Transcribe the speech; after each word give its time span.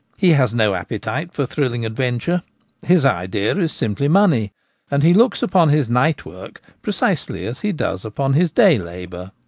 He 0.17 0.31
has 0.31 0.51
no 0.51 0.73
appetite 0.73 1.31
for 1.31 1.45
thrilling 1.45 1.85
adventure; 1.85 2.41
his 2.83 3.05
idea 3.05 3.55
is 3.57 3.71
simply 3.71 4.07
money, 4.07 4.51
and 4.89 5.03
he 5.03 5.13
looks 5.13 5.43
upon 5.43 5.69
his 5.69 5.91
night 5.91 6.25
work 6.25 6.59
precisely 6.81 7.45
as 7.45 7.61
he 7.61 7.71
does 7.71 8.03
upon 8.03 8.33
his 8.33 8.49
day 8.49 8.79
labour. 8.79 9.29